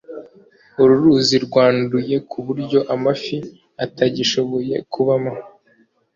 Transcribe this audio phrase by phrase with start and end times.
[0.81, 3.37] Uru ruzi rwanduye ku buryo amafi
[3.85, 5.33] atagishoboye kubamo.